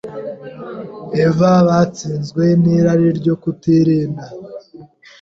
[1.25, 4.25] Eva batsinzwe n’irari ryo kutirinda